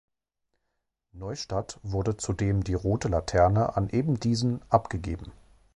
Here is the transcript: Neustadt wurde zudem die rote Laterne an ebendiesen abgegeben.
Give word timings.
Neustadt 1.11 1.79
wurde 1.83 2.17
zudem 2.17 2.63
die 2.63 2.73
rote 2.73 3.07
Laterne 3.07 3.77
an 3.77 3.87
ebendiesen 3.89 4.63
abgegeben. 4.67 5.31